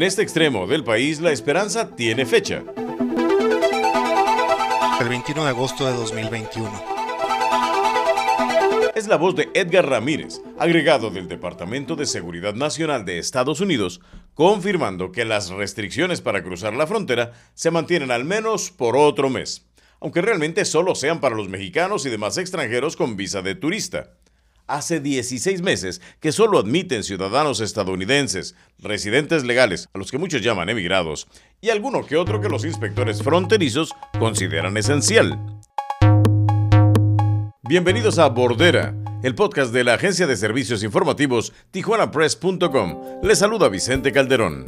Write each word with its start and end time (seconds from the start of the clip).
En 0.00 0.06
este 0.06 0.22
extremo 0.22 0.66
del 0.66 0.82
país, 0.82 1.20
la 1.20 1.30
esperanza 1.30 1.94
tiene 1.94 2.24
fecha. 2.24 2.64
El 4.98 5.08
21 5.10 5.44
de 5.44 5.50
agosto 5.50 5.84
de 5.84 5.92
2021. 5.92 6.72
Es 8.94 9.08
la 9.08 9.16
voz 9.16 9.36
de 9.36 9.50
Edgar 9.52 9.86
Ramírez, 9.86 10.40
agregado 10.58 11.10
del 11.10 11.28
Departamento 11.28 11.96
de 11.96 12.06
Seguridad 12.06 12.54
Nacional 12.54 13.04
de 13.04 13.18
Estados 13.18 13.60
Unidos, 13.60 14.00
confirmando 14.32 15.12
que 15.12 15.26
las 15.26 15.50
restricciones 15.50 16.22
para 16.22 16.42
cruzar 16.42 16.72
la 16.72 16.86
frontera 16.86 17.32
se 17.52 17.70
mantienen 17.70 18.10
al 18.10 18.24
menos 18.24 18.70
por 18.70 18.96
otro 18.96 19.28
mes, 19.28 19.66
aunque 20.00 20.22
realmente 20.22 20.64
solo 20.64 20.94
sean 20.94 21.20
para 21.20 21.36
los 21.36 21.50
mexicanos 21.50 22.06
y 22.06 22.08
demás 22.08 22.38
extranjeros 22.38 22.96
con 22.96 23.18
visa 23.18 23.42
de 23.42 23.54
turista 23.54 24.12
hace 24.70 25.00
16 25.00 25.62
meses 25.62 26.00
que 26.20 26.32
solo 26.32 26.58
admiten 26.58 27.02
ciudadanos 27.02 27.60
estadounidenses, 27.60 28.54
residentes 28.78 29.44
legales, 29.44 29.88
a 29.92 29.98
los 29.98 30.10
que 30.10 30.18
muchos 30.18 30.42
llaman 30.42 30.68
emigrados, 30.68 31.26
y 31.60 31.70
alguno 31.70 32.06
que 32.06 32.16
otro 32.16 32.40
que 32.40 32.48
los 32.48 32.64
inspectores 32.64 33.22
fronterizos 33.22 33.92
consideran 34.18 34.76
esencial. 34.76 35.38
Bienvenidos 37.68 38.18
a 38.18 38.28
Bordera, 38.28 38.94
el 39.22 39.34
podcast 39.34 39.72
de 39.72 39.84
la 39.84 39.94
agencia 39.94 40.26
de 40.26 40.36
servicios 40.36 40.82
informativos 40.82 41.52
tijuanapress.com. 41.70 43.20
Les 43.22 43.38
saluda 43.38 43.68
Vicente 43.68 44.12
Calderón. 44.12 44.64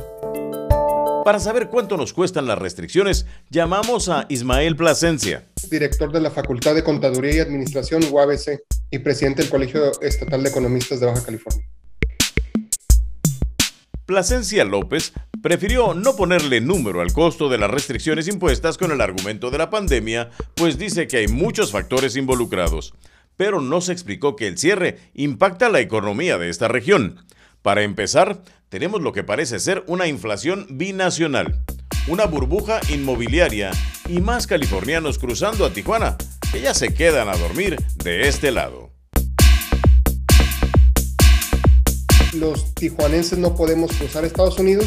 Para 1.25 1.39
saber 1.39 1.69
cuánto 1.69 1.97
nos 1.97 2.13
cuestan 2.13 2.47
las 2.47 2.59
restricciones, 2.59 3.27
llamamos 3.49 4.09
a 4.09 4.27
Ismael 4.29 4.75
Plasencia. 4.75 5.45
Director 5.71 6.11
de 6.11 6.21
la 6.21 6.33
Facultad 6.33 6.75
de 6.75 6.83
Contaduría 6.83 7.37
y 7.37 7.41
Administración 7.41 8.03
UABC 8.11 8.61
y 8.93 8.99
presidente 8.99 9.43
del 9.43 9.51
Colegio 9.51 10.01
Estatal 10.03 10.43
de 10.43 10.51
Economistas 10.51 11.01
de 11.01 11.07
Baja 11.07 11.25
California. 11.25 11.67
Plasencia 14.05 14.65
López 14.65 15.15
prefirió 15.43 15.95
no 15.95 16.15
ponerle 16.15 16.61
número 16.61 17.01
al 17.01 17.13
costo 17.15 17.49
de 17.49 17.57
las 17.57 17.71
restricciones 17.71 18.29
impuestas 18.29 18.77
con 18.77 18.93
el 18.93 19.01
argumento 19.01 19.51
de 19.51 19.57
la 19.57 19.71
pandemia, 19.71 20.29
pues 20.55 20.77
dice 20.77 21.09
que 21.09 21.17
hay 21.17 21.29
muchos 21.29 21.73
factores 21.73 22.17
involucrados, 22.17 22.93
pero 23.39 23.63
no 23.63 23.81
se 23.81 23.93
explicó 23.93 24.37
que 24.37 24.47
el 24.47 24.59
cierre 24.59 24.99
impacta 25.15 25.71
la 25.71 25.81
economía 25.81 26.37
de 26.37 26.51
esta 26.51 26.69
región. 26.69 27.25
Para 27.63 27.83
empezar, 27.85 28.43
tenemos 28.69 29.01
lo 29.01 29.13
que 29.13 29.25
parece 29.25 29.59
ser 29.59 29.85
una 29.87 30.07
inflación 30.07 30.67
binacional, 30.69 31.65
una 32.09 32.27
burbuja 32.27 32.81
inmobiliaria 32.91 33.71
y 34.07 34.21
más 34.21 34.47
californianos 34.47 35.19
cruzando 35.19 35.65
a 35.65 35.73
Tijuana 35.73 36.19
que 36.53 36.61
ya 36.61 36.75
se 36.75 36.93
quedan 36.93 37.31
a 37.31 37.37
dormir 37.37 37.77
de 38.05 38.29
este 38.29 38.51
lado. 38.51 38.91
Los 42.35 42.75
tijuanenses 42.75 43.39
no 43.39 43.57
podemos 43.57 43.91
cruzar 43.93 44.27
Estados 44.27 44.59
Unidos, 44.59 44.87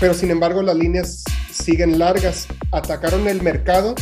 pero 0.00 0.14
sin 0.14 0.30
embargo 0.30 0.62
las 0.62 0.76
líneas 0.76 1.24
siguen 1.52 1.98
largas. 1.98 2.46
Atacaron 2.70 3.28
el 3.28 3.42
mercado 3.42 3.94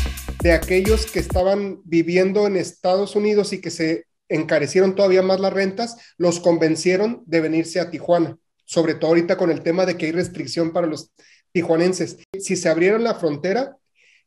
de 0.43 0.53
aquellos 0.53 1.07
que 1.07 1.19
estaban 1.19 1.81
viviendo 1.85 2.47
en 2.47 2.57
Estados 2.57 3.17
Unidos 3.17 3.53
y 3.53 3.61
que 3.61 3.71
se 3.71 4.05
encarecieron 4.29 4.95
todavía 4.95 5.23
más 5.23 5.41
las 5.41 5.53
rentas, 5.53 5.97
los 6.19 6.39
convencieron 6.39 7.25
de 7.27 7.41
venirse 7.41 7.81
a 7.81 7.91
Tijuana, 7.91 8.39
sobre 8.65 8.95
todo 8.95 9.09
ahorita 9.09 9.37
con 9.37 9.51
el 9.51 9.63
tema 9.63 9.87
de 9.87 9.97
que 9.97 10.07
hay 10.07 10.13
restricción 10.13 10.73
para 10.73 10.87
los 10.87 11.11
tijuanenses. 11.53 12.19
Si 12.39 12.55
se 12.55 12.69
abriera 12.69 13.01
la 13.01 13.17
frontera, 13.17 13.77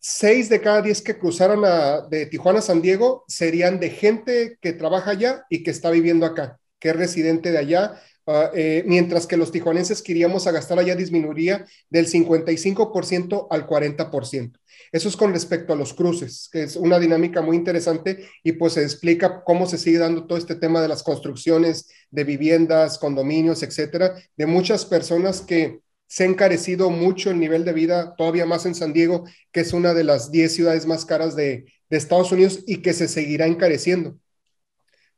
seis 0.05 0.49
de 0.49 0.59
cada 0.59 0.81
diez 0.81 1.01
que 1.01 1.17
cruzaran 1.17 1.61
de 2.09 2.25
Tijuana 2.25 2.59
a 2.59 2.61
San 2.61 2.81
Diego 2.81 3.23
serían 3.29 3.79
de 3.79 3.89
gente 3.89 4.57
que 4.59 4.73
trabaja 4.73 5.11
allá 5.11 5.45
y 5.49 5.63
que 5.63 5.71
está 5.71 5.89
viviendo 5.91 6.25
acá, 6.25 6.59
que 6.77 6.89
es 6.89 6.95
residente 6.97 7.53
de 7.53 7.57
allá, 7.57 8.01
ah, 8.27 8.51
eh, 8.53 8.83
mientras 8.85 9.25
que 9.25 9.37
los 9.37 9.53
tijuanenses 9.53 10.01
que 10.01 10.11
iríamos 10.11 10.45
a 10.45 10.51
gastar 10.51 10.77
allá 10.77 10.97
disminuiría 10.97 11.65
del 11.89 12.07
55% 12.07 13.47
al 13.49 13.65
40%. 13.65 14.59
Eso 14.91 15.07
es 15.07 15.15
con 15.15 15.31
respecto 15.31 15.71
a 15.71 15.77
los 15.77 15.93
cruces, 15.93 16.49
que 16.51 16.63
es 16.63 16.75
una 16.75 16.99
dinámica 16.99 17.41
muy 17.41 17.55
interesante 17.55 18.27
y 18.43 18.51
pues 18.51 18.73
se 18.73 18.83
explica 18.83 19.41
cómo 19.45 19.67
se 19.67 19.77
sigue 19.77 19.99
dando 19.99 20.27
todo 20.27 20.37
este 20.37 20.55
tema 20.55 20.81
de 20.81 20.89
las 20.89 21.01
construcciones 21.01 21.89
de 22.11 22.25
viviendas, 22.25 22.99
condominios, 22.99 23.63
etcétera, 23.63 24.15
de 24.35 24.45
muchas 24.47 24.83
personas 24.83 25.39
que 25.39 25.79
se 26.13 26.25
ha 26.25 26.27
encarecido 26.27 26.91
mucho 26.91 27.31
el 27.31 27.39
nivel 27.39 27.65
de 27.65 27.73
vida, 27.73 28.13
todavía 28.15 28.45
más 28.45 28.67
en 28.67 28.75
San 28.75 28.93
Diego, 28.93 29.23
que 29.51 29.61
es 29.61 29.73
una 29.73 29.95
de 29.95 30.03
las 30.03 30.29
10 30.29 30.53
ciudades 30.53 30.85
más 30.85 31.05
caras 31.05 31.35
de, 31.35 31.65
de 31.89 31.97
Estados 31.97 32.31
Unidos 32.31 32.59
y 32.67 32.83
que 32.83 32.93
se 32.93 33.07
seguirá 33.07 33.47
encareciendo. 33.47 34.15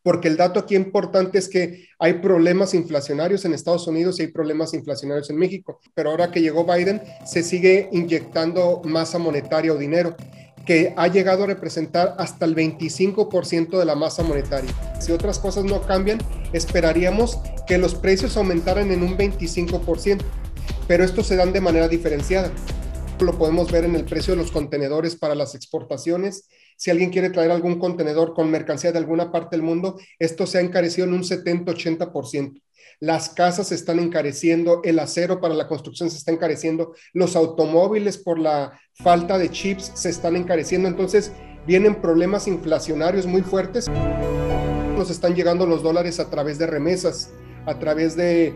Porque 0.02 0.30
el 0.30 0.38
dato 0.38 0.58
aquí 0.58 0.74
importante 0.74 1.38
es 1.38 1.50
que 1.50 1.90
hay 2.00 2.14
problemas 2.14 2.74
inflacionarios 2.74 3.44
en 3.44 3.54
Estados 3.54 3.86
Unidos 3.88 4.18
y 4.18 4.22
hay 4.22 4.28
problemas 4.30 4.74
inflacionarios 4.74 5.30
en 5.30 5.36
México, 5.36 5.82
pero 5.94 6.12
ahora 6.12 6.32
que 6.32 6.42
llegó 6.42 6.64
Biden 6.64 7.02
se 7.26 7.44
sigue 7.44 7.90
inyectando 7.92 8.82
masa 8.86 9.20
monetaria 9.20 9.74
o 9.74 9.78
dinero 9.78 10.16
que 10.66 10.94
ha 10.96 11.10
llegado 11.10 11.44
a 11.44 11.48
representar 11.48 12.16
hasta 12.20 12.46
el 12.46 12.56
25% 12.56 13.78
de 13.78 13.86
la 13.86 13.96
masa 13.96 14.24
monetaria. 14.24 14.72
Si 15.02 15.12
otras 15.12 15.40
cosas 15.40 15.66
no 15.66 15.82
cambian, 15.82 16.20
esperaríamos 16.54 17.38
que 17.68 17.78
los 17.78 17.96
precios 17.96 18.38
aumentaran 18.38 18.92
en 18.92 19.04
un 19.04 19.18
25%, 19.18 20.22
pero 20.88 21.04
estos 21.04 21.28
se 21.28 21.36
dan 21.36 21.54
de 21.54 21.62
manera 21.62 21.88
diferenciada. 21.88 22.52
Lo 23.20 23.38
podemos 23.38 23.72
ver 23.72 23.86
en 23.86 23.96
el 23.96 24.06
precio 24.06 24.36
de 24.36 24.42
los 24.42 24.52
contenedores 24.52 25.16
para 25.16 25.36
las 25.36 25.56
exportaciones 25.56 26.50
si 26.78 26.92
alguien 26.92 27.10
quiere 27.10 27.30
traer 27.30 27.52
algún 27.52 27.80
contenedor 27.80 28.34
con 28.34 28.52
mercancía 28.52 28.92
de 28.92 28.98
alguna 28.98 29.32
parte 29.32 29.56
del 29.56 29.66
mundo, 29.66 29.98
esto 30.20 30.46
se 30.46 30.58
ha 30.58 30.62
encarecido 30.62 31.08
en 31.08 31.14
un 31.14 31.24
70-80%. 31.24 32.62
Las 33.00 33.30
casas 33.30 33.70
se 33.70 33.76
están 33.76 34.00
encareciendo, 34.00 34.82
el 34.84 35.00
acero 35.00 35.42
para 35.42 35.54
la 35.54 35.68
construcción 35.68 36.10
se 36.10 36.18
está 36.18 36.32
encareciendo, 36.32 36.94
los 37.14 37.36
automóviles 37.36 38.18
por 38.18 38.40
la 38.40 38.80
falta 38.94 39.38
de 39.38 39.50
chips 39.50 39.92
se 39.96 40.10
están 40.10 40.36
encareciendo. 40.36 40.88
Entonces, 40.88 41.32
vienen 41.66 42.02
problemas 42.02 42.48
inflacionarios 42.48 43.26
muy 43.26 43.42
fuertes. 43.42 43.88
Nos 44.98 45.10
están 45.10 45.36
llegando 45.36 45.66
los 45.66 45.84
dólares 45.84 46.20
a 46.20 46.30
través 46.30 46.58
de 46.58 46.68
remesas, 46.68 47.32
a 47.66 47.80
través 47.80 48.16
de, 48.16 48.54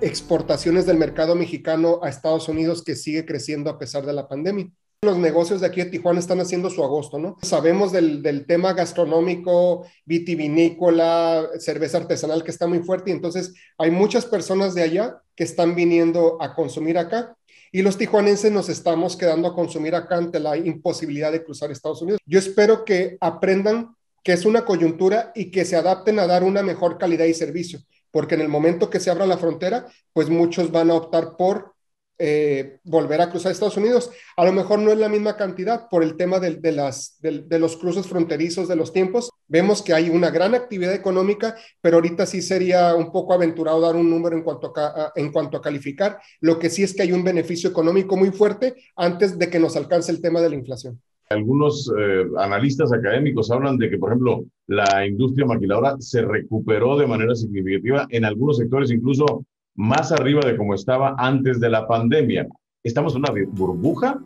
exportaciones 0.00 0.86
del 0.86 0.96
mercado 0.96 1.34
mexicano 1.34 1.98
a 2.02 2.08
Estados 2.08 2.48
Unidos 2.48 2.84
que 2.84 2.94
sigue 2.94 3.26
creciendo 3.26 3.68
a 3.68 3.78
pesar 3.78 4.06
de 4.06 4.12
la 4.12 4.28
pandemia 4.28 4.70
los 5.02 5.16
negocios 5.16 5.62
de 5.62 5.66
aquí 5.66 5.82
de 5.82 5.86
Tijuana 5.88 6.20
están 6.20 6.40
haciendo 6.40 6.68
su 6.68 6.84
agosto, 6.84 7.18
¿no? 7.18 7.38
Sabemos 7.40 7.90
del, 7.90 8.44
tema 8.46 8.74
gastronómico, 8.74 9.86
vitivinícola, 10.04 11.48
cerveza 11.58 11.96
artesanal 11.96 12.44
que 12.44 12.50
está 12.50 12.66
muy 12.66 12.80
fuerte 12.80 13.08
y 13.08 13.14
entonces 13.14 13.54
hay 13.78 13.90
muchas 13.90 14.26
personas 14.26 14.74
de 14.74 14.82
allá 14.82 15.22
que 15.34 15.44
están 15.44 15.74
viniendo 15.74 16.36
a 16.42 16.54
consumir 16.54 16.98
acá 16.98 17.34
y 17.72 17.80
los 17.80 17.96
tijuanenses 17.96 18.52
nos 18.52 18.68
estamos 18.68 19.16
quedando 19.16 19.48
a 19.48 19.54
consumir 19.54 19.94
acá 19.94 20.16
ante 20.16 20.38
la 20.38 20.58
imposibilidad 20.58 21.32
de 21.32 21.44
cruzar 21.44 21.70
Estados 21.70 22.02
Unidos. 22.02 22.20
Yo 22.26 22.38
espero 22.38 22.84
que 22.84 23.16
aprendan 23.22 23.96
que 24.22 24.32
es 24.32 24.44
una 24.44 24.64
coyuntura 24.64 25.32
y 25.34 25.50
que 25.50 25.64
se 25.64 25.76
adapten 25.76 26.18
a 26.18 26.26
dar 26.26 26.44
una 26.44 26.62
mejor 26.62 26.98
calidad 26.98 27.24
y 27.24 27.34
servicio, 27.34 27.80
porque 28.10 28.34
en 28.34 28.40
el 28.40 28.48
momento 28.48 28.90
que 28.90 29.00
se 29.00 29.10
abra 29.10 29.26
la 29.26 29.38
frontera, 29.38 29.86
pues 30.12 30.28
muchos 30.28 30.70
van 30.70 30.90
a 30.90 30.94
optar 30.94 31.36
por 31.36 31.74
eh, 32.22 32.80
volver 32.84 33.22
a 33.22 33.30
cruzar 33.30 33.50
Estados 33.50 33.78
Unidos. 33.78 34.10
A 34.36 34.44
lo 34.44 34.52
mejor 34.52 34.78
no 34.78 34.92
es 34.92 34.98
la 34.98 35.08
misma 35.08 35.38
cantidad 35.38 35.88
por 35.88 36.02
el 36.02 36.18
tema 36.18 36.38
de, 36.38 36.70
las, 36.70 37.16
de, 37.20 37.58
los 37.58 37.78
cruces 37.78 38.06
fronterizos 38.06 38.68
de 38.68 38.76
los 38.76 38.92
tiempos. 38.92 39.30
Vemos 39.48 39.80
que 39.80 39.94
hay 39.94 40.10
una 40.10 40.28
gran 40.28 40.54
actividad 40.54 40.92
económica, 40.92 41.56
pero 41.80 41.96
ahorita 41.96 42.26
sí 42.26 42.42
sería 42.42 42.94
un 42.94 43.10
poco 43.10 43.32
aventurado 43.32 43.80
dar 43.80 43.96
un 43.96 44.10
número 44.10 44.36
en 44.36 44.42
cuanto 44.42 44.70
a, 44.76 45.12
en 45.16 45.32
cuanto 45.32 45.56
a 45.56 45.62
calificar. 45.62 46.20
Lo 46.40 46.58
que 46.58 46.68
sí 46.68 46.82
es 46.82 46.92
que 46.92 47.00
hay 47.00 47.12
un 47.12 47.24
beneficio 47.24 47.70
económico 47.70 48.18
muy 48.18 48.30
fuerte 48.32 48.74
antes 48.96 49.38
de 49.38 49.48
que 49.48 49.58
nos 49.58 49.74
alcance 49.76 50.12
el 50.12 50.20
tema 50.20 50.42
de 50.42 50.50
la 50.50 50.56
inflación. 50.56 51.00
Algunos 51.32 51.88
eh, 51.96 52.24
analistas 52.38 52.92
académicos 52.92 53.52
hablan 53.52 53.78
de 53.78 53.88
que, 53.88 53.98
por 53.98 54.10
ejemplo, 54.10 54.44
la 54.66 55.06
industria 55.06 55.46
maquiladora 55.46 55.94
se 56.00 56.22
recuperó 56.22 56.98
de 56.98 57.06
manera 57.06 57.36
significativa 57.36 58.04
en 58.10 58.24
algunos 58.24 58.56
sectores, 58.56 58.90
incluso 58.90 59.44
más 59.76 60.10
arriba 60.10 60.40
de 60.44 60.56
como 60.56 60.74
estaba 60.74 61.14
antes 61.16 61.60
de 61.60 61.70
la 61.70 61.86
pandemia. 61.86 62.48
¿Estamos 62.82 63.14
en 63.14 63.20
una 63.20 63.32
burbuja 63.52 64.20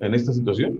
en 0.00 0.14
esta 0.14 0.34
situación? 0.34 0.78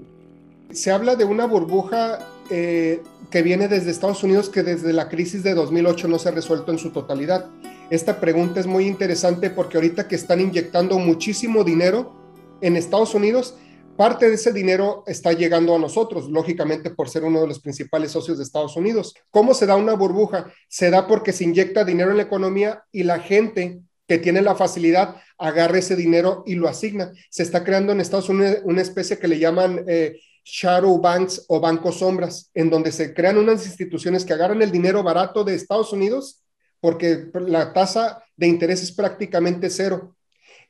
Se 0.71 0.91
habla 0.91 1.17
de 1.17 1.25
una 1.25 1.47
burbuja 1.47 2.19
eh, 2.51 3.01
que 3.31 3.41
viene 3.41 3.69
desde 3.69 3.91
Estados 3.91 4.23
Unidos, 4.23 4.51
que 4.51 4.62
desde 4.62 4.93
la 4.93 5.09
crisis 5.09 5.43
de 5.43 5.55
2008 5.55 6.09
no 6.09 6.19
se 6.19 6.29
ha 6.29 6.33
resuelto 6.33 6.73
en 6.73 6.79
su 6.79 6.91
totalidad. 6.91 7.47
Esta 7.89 8.21
pregunta 8.21 8.61
es 8.61 8.67
muy 8.67 8.87
interesante 8.87 9.49
porque 9.49 9.79
ahorita 9.79 10.09
que 10.09 10.15
están 10.15 10.43
inyectando 10.43 10.99
muchísimo 10.99 11.65
dinero 11.65 12.12
en 12.61 12.77
Estados 12.77 13.15
Unidos, 13.15 13.56
parte 13.99 14.29
de 14.29 14.37
ese 14.37 14.53
dinero 14.53 15.03
está 15.06 15.33
llegando 15.33 15.75
a 15.75 15.79
nosotros, 15.79 16.31
lógicamente 16.31 16.91
por 16.91 17.11
ser 17.11 17.25
uno 17.25 17.41
de 17.41 17.49
los 17.49 17.59
principales 17.59 18.12
socios 18.12 18.39
de 18.39 18.45
Estados 18.45 18.77
Unidos. 18.77 19.12
¿Cómo 19.31 19.55
se 19.55 19.67
da 19.67 19.75
una 19.75 19.95
burbuja? 19.95 20.53
Se 20.69 20.89
da 20.89 21.09
porque 21.09 21.33
se 21.33 21.43
inyecta 21.43 21.85
dinero 21.85 22.12
en 22.12 22.19
la 22.19 22.23
economía 22.23 22.85
y 22.93 23.03
la 23.03 23.19
gente 23.19 23.81
que 24.06 24.19
tiene 24.19 24.41
la 24.41 24.55
facilidad 24.55 25.17
agarra 25.37 25.79
ese 25.79 25.97
dinero 25.97 26.45
y 26.47 26.55
lo 26.55 26.69
asigna. 26.69 27.12
Se 27.29 27.43
está 27.43 27.65
creando 27.65 27.93
en 27.93 28.00
Estados 28.00 28.29
Unidos 28.29 28.61
una 28.62 28.83
especie 28.83 29.19
que 29.19 29.29
le 29.29 29.41
llaman 29.41 29.85
eh, 29.89 30.21
shadow 30.44 30.99
banks 31.01 31.44
o 31.49 31.61
bancos 31.61 31.99
sombras, 31.99 32.51
en 32.55 32.71
donde 32.71 32.93
se 32.93 33.12
crean 33.12 33.37
unas 33.37 33.67
instituciones 33.67 34.25
que 34.25 34.33
agarran 34.33 34.62
el 34.62 34.71
dinero 34.71 35.03
barato 35.03 35.43
de 35.43 35.56
Estados 35.56 35.93
Unidos 35.93 36.44
porque 36.81 37.31
la 37.35 37.73
tasa 37.73 38.23
de 38.37 38.47
interés 38.47 38.83
es 38.83 38.93
prácticamente 38.93 39.69
cero 39.71 40.17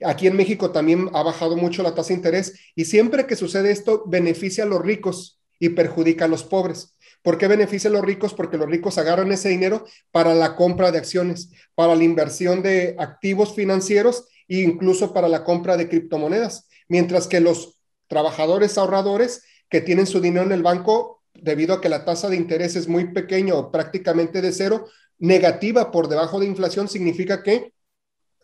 Aquí 0.04 0.26
en 0.26 0.36
México 0.36 0.70
también 0.70 1.10
ha 1.12 1.22
bajado 1.22 1.56
mucho 1.56 1.82
la 1.82 1.94
tasa 1.94 2.08
de 2.08 2.14
interés 2.14 2.54
y 2.74 2.84
siempre 2.84 3.26
que 3.26 3.36
sucede 3.36 3.70
esto 3.70 4.04
beneficia 4.06 4.64
a 4.64 4.66
los 4.66 4.80
ricos 4.80 5.40
y 5.58 5.70
perjudica 5.70 6.26
a 6.26 6.28
los 6.28 6.44
pobres. 6.44 6.94
¿Por 7.22 7.36
qué 7.36 7.48
beneficia 7.48 7.90
a 7.90 7.92
los 7.92 8.04
ricos? 8.04 8.32
Porque 8.32 8.56
los 8.56 8.68
ricos 8.68 8.96
agarran 8.96 9.32
ese 9.32 9.48
dinero 9.48 9.84
para 10.12 10.34
la 10.34 10.54
compra 10.54 10.92
de 10.92 10.98
acciones, 10.98 11.50
para 11.74 11.96
la 11.96 12.04
inversión 12.04 12.62
de 12.62 12.94
activos 12.98 13.54
financieros 13.54 14.26
e 14.46 14.60
incluso 14.60 15.12
para 15.12 15.28
la 15.28 15.42
compra 15.42 15.76
de 15.76 15.88
criptomonedas, 15.88 16.68
mientras 16.88 17.26
que 17.26 17.40
los 17.40 17.80
trabajadores 18.06 18.78
ahorradores 18.78 19.42
que 19.68 19.80
tienen 19.80 20.06
su 20.06 20.20
dinero 20.20 20.46
en 20.46 20.52
el 20.52 20.62
banco, 20.62 21.22
debido 21.34 21.74
a 21.74 21.80
que 21.80 21.88
la 21.88 22.04
tasa 22.04 22.28
de 22.28 22.36
interés 22.36 22.76
es 22.76 22.88
muy 22.88 23.12
pequeña 23.12 23.54
o 23.54 23.70
prácticamente 23.70 24.40
de 24.40 24.52
cero, 24.52 24.86
negativa 25.18 25.90
por 25.90 26.08
debajo 26.08 26.38
de 26.38 26.46
inflación, 26.46 26.88
significa 26.88 27.42
que 27.42 27.72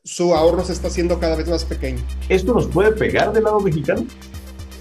su 0.04 0.34
ahorro 0.34 0.62
se 0.62 0.72
está 0.72 0.88
haciendo 0.88 1.18
cada 1.18 1.34
vez 1.34 1.48
más 1.48 1.64
pequeño. 1.64 2.02
¿Esto 2.28 2.52
nos 2.52 2.66
puede 2.66 2.92
pegar 2.92 3.32
del 3.32 3.44
lado 3.44 3.60
mexicano? 3.60 4.04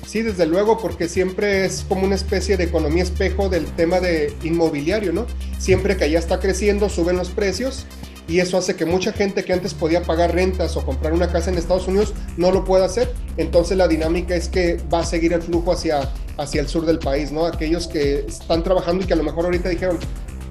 Sí, 0.05 0.21
desde 0.21 0.45
luego, 0.45 0.77
porque 0.77 1.07
siempre 1.07 1.65
es 1.65 1.85
como 1.87 2.03
una 2.03 2.15
especie 2.15 2.57
de 2.57 2.65
economía 2.65 3.03
espejo 3.03 3.47
del 3.47 3.65
tema 3.65 4.01
de 4.01 4.35
inmobiliario, 4.43 5.13
¿no? 5.13 5.25
Siempre 5.59 5.95
que 5.95 6.03
allá 6.03 6.19
está 6.19 6.41
creciendo, 6.41 6.89
suben 6.89 7.15
los 7.15 7.29
precios 7.29 7.85
y 8.27 8.39
eso 8.39 8.57
hace 8.57 8.75
que 8.75 8.85
mucha 8.85 9.13
gente 9.13 9.45
que 9.45 9.53
antes 9.53 9.73
podía 9.73 10.03
pagar 10.03 10.35
rentas 10.35 10.75
o 10.75 10.85
comprar 10.85 11.13
una 11.13 11.31
casa 11.31 11.51
en 11.51 11.57
Estados 11.57 11.87
Unidos 11.87 12.13
no 12.35 12.51
lo 12.51 12.65
pueda 12.65 12.85
hacer. 12.85 13.13
Entonces 13.37 13.77
la 13.77 13.87
dinámica 13.87 14.35
es 14.35 14.49
que 14.49 14.77
va 14.93 14.99
a 14.99 15.05
seguir 15.05 15.31
el 15.31 15.41
flujo 15.41 15.71
hacia, 15.71 16.11
hacia 16.37 16.59
el 16.59 16.67
sur 16.67 16.85
del 16.85 16.99
país, 16.99 17.31
¿no? 17.31 17.45
Aquellos 17.45 17.87
que 17.87 18.25
están 18.27 18.61
trabajando 18.61 19.05
y 19.05 19.07
que 19.07 19.13
a 19.13 19.17
lo 19.17 19.23
mejor 19.23 19.45
ahorita 19.45 19.69
dijeron, 19.69 19.99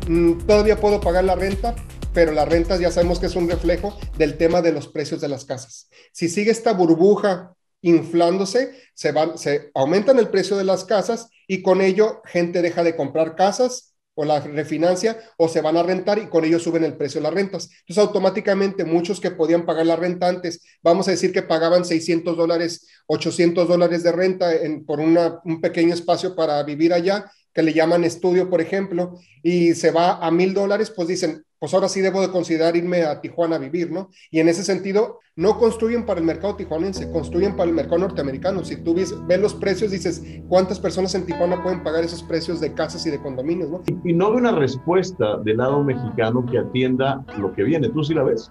mm, 0.08 0.46
todavía 0.46 0.80
puedo 0.80 0.98
pagar 0.98 1.24
la 1.24 1.34
renta, 1.34 1.74
pero 2.12 2.32
las 2.32 2.48
rentas 2.48 2.80
ya 2.80 2.90
sabemos 2.90 3.18
que 3.18 3.26
es 3.26 3.36
un 3.36 3.48
reflejo 3.48 3.98
del 4.16 4.36
tema 4.36 4.62
de 4.62 4.72
los 4.72 4.88
precios 4.88 5.20
de 5.20 5.28
las 5.28 5.44
casas. 5.44 5.88
Si 6.12 6.28
sigue 6.28 6.50
esta 6.50 6.72
burbuja 6.72 7.54
inflándose, 7.80 8.72
se, 8.94 9.12
van, 9.12 9.38
se 9.38 9.70
aumentan 9.74 10.18
el 10.18 10.28
precio 10.28 10.56
de 10.56 10.64
las 10.64 10.84
casas 10.84 11.28
y 11.46 11.62
con 11.62 11.80
ello 11.80 12.22
gente 12.24 12.62
deja 12.62 12.84
de 12.84 12.96
comprar 12.96 13.34
casas 13.34 13.92
o 14.14 14.24
la 14.24 14.40
refinancia 14.40 15.18
o 15.38 15.48
se 15.48 15.62
van 15.62 15.76
a 15.76 15.82
rentar 15.82 16.18
y 16.18 16.28
con 16.28 16.44
ello 16.44 16.58
suben 16.58 16.84
el 16.84 16.96
precio 16.96 17.20
de 17.20 17.24
las 17.24 17.34
rentas. 17.34 17.70
Entonces 17.80 17.98
automáticamente 17.98 18.84
muchos 18.84 19.20
que 19.20 19.30
podían 19.30 19.64
pagar 19.64 19.86
la 19.86 19.96
renta 19.96 20.28
antes, 20.28 20.62
vamos 20.82 21.08
a 21.08 21.12
decir 21.12 21.32
que 21.32 21.42
pagaban 21.42 21.84
600 21.84 22.36
dólares, 22.36 22.86
800 23.06 23.66
dólares 23.66 24.02
de 24.02 24.12
renta 24.12 24.54
en, 24.54 24.84
por 24.84 25.00
un 25.00 25.60
pequeño 25.60 25.94
espacio 25.94 26.36
para 26.36 26.62
vivir 26.62 26.92
allá, 26.92 27.30
que 27.52 27.62
le 27.62 27.72
llaman 27.72 28.04
estudio, 28.04 28.48
por 28.48 28.60
ejemplo, 28.60 29.18
y 29.42 29.74
se 29.74 29.90
va 29.90 30.24
a 30.24 30.30
mil 30.30 30.54
dólares, 30.54 30.92
pues 30.94 31.08
dicen, 31.08 31.44
pues 31.58 31.74
ahora 31.74 31.88
sí 31.88 32.00
debo 32.00 32.20
de 32.20 32.30
considerar 32.30 32.76
irme 32.76 33.02
a 33.02 33.20
Tijuana 33.20 33.56
a 33.56 33.58
vivir, 33.58 33.90
¿no? 33.90 34.10
Y 34.30 34.40
en 34.40 34.48
ese 34.48 34.64
sentido, 34.64 35.20
no 35.36 35.58
construyen 35.58 36.04
para 36.04 36.20
el 36.20 36.26
mercado 36.26 36.56
tijuanense, 36.56 37.10
construyen 37.10 37.56
para 37.56 37.68
el 37.68 37.74
mercado 37.74 37.98
norteamericano. 37.98 38.64
Si 38.64 38.76
tú 38.76 38.94
ves, 38.94 39.14
ves 39.26 39.40
los 39.40 39.54
precios, 39.54 39.90
dices, 39.92 40.22
¿cuántas 40.48 40.80
personas 40.80 41.14
en 41.14 41.24
Tijuana 41.24 41.62
pueden 41.62 41.82
pagar 41.82 42.04
esos 42.04 42.22
precios 42.22 42.60
de 42.60 42.74
casas 42.74 43.06
y 43.06 43.10
de 43.10 43.22
condominios, 43.22 43.70
¿no? 43.70 43.82
Y, 43.86 44.10
y 44.10 44.12
no 44.12 44.32
ve 44.32 44.38
una 44.38 44.52
respuesta 44.52 45.38
del 45.44 45.58
lado 45.58 45.82
mexicano 45.84 46.44
que 46.44 46.58
atienda 46.58 47.24
lo 47.38 47.52
que 47.54 47.62
viene. 47.62 47.88
¿Tú 47.88 48.02
sí 48.02 48.12
la 48.12 48.24
ves? 48.24 48.50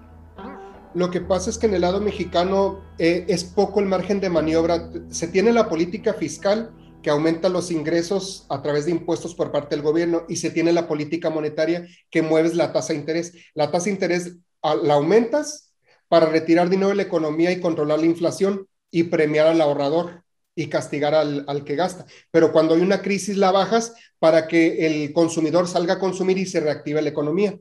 Lo 0.94 1.10
que 1.10 1.22
pasa 1.22 1.50
es 1.50 1.58
que 1.58 1.68
en 1.68 1.74
el 1.74 1.82
lado 1.82 2.02
mexicano 2.02 2.80
eh, 2.98 3.26
es 3.30 3.44
poco 3.44 3.80
el 3.80 3.86
margen 3.86 4.20
de 4.20 4.30
maniobra. 4.30 4.90
Se 5.10 5.28
tiene 5.28 5.54
la 5.54 5.70
política 5.70 6.14
fiscal, 6.14 6.72
que 7.02 7.10
aumenta 7.10 7.50
los 7.50 7.72
ingresos 7.72 8.46
a 8.50 8.62
través 8.62 8.86
de 8.86 8.92
impuestos 8.92 9.36
por 9.36 9.52
parte 9.52 9.76
del 9.76 9.84
gobierno 9.84 10.26
y 10.30 10.38
se 10.38 10.52
tiene 10.52 10.74
la 10.74 10.88
política 10.88 11.30
monetaria 11.30 11.88
que 12.10 12.22
mueves 12.22 12.56
la 12.56 12.74
tasa 12.74 12.94
de 12.94 13.00
interés. 13.00 13.34
La 13.54 13.72
tasa 13.72 13.86
de 13.86 13.92
interés 13.92 14.38
la 14.62 14.94
aumentas 14.94 15.74
para 16.08 16.28
retirar 16.28 16.70
dinero 16.70 16.90
de 16.90 16.96
la 16.96 17.04
economía 17.04 17.52
y 17.52 17.62
controlar 17.62 18.00
la 18.00 18.06
inflación 18.06 18.68
y 18.92 19.04
premiar 19.04 19.48
al 19.48 19.62
ahorrador 19.62 20.24
y 20.54 20.68
castigar 20.68 21.16
al, 21.16 21.46
al, 21.48 21.64
que 21.64 21.76
gasta. 21.76 22.06
Pero 22.30 22.52
cuando 22.52 22.76
hay 22.76 22.82
una 22.82 23.02
crisis 23.02 23.38
la 23.38 23.52
bajas 23.52 23.94
para 24.20 24.48
que 24.48 24.86
el 24.86 25.14
consumidor 25.14 25.68
salga 25.68 25.94
a 25.94 26.00
consumir 26.00 26.38
y 26.38 26.46
se 26.46 26.60
reactive 26.60 27.02
la 27.02 27.10
economía. 27.10 27.58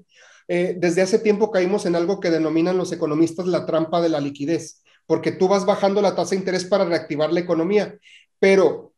Eh, 0.53 0.75
desde 0.77 1.03
hace 1.03 1.21
tiempo 1.21 1.53
caímos 1.53 1.87
en 1.87 1.95
algo 1.95 2.19
que 2.19 2.29
denominan 2.29 2.77
los 2.77 2.91
economistas 2.91 3.47
la 3.47 3.67
trampa 3.67 4.01
de 4.01 4.09
la 4.09 4.19
liquidez, 4.19 4.83
porque 5.07 5.31
tú 5.31 5.47
vas 5.47 5.65
bajando 5.65 6.03
la 6.03 6.17
tasa 6.17 6.31
de 6.31 6.39
interés 6.39 6.65
para 6.65 6.85
reactivar 6.85 7.33
la 7.33 7.39
economía, 7.39 7.97
pero 8.41 8.90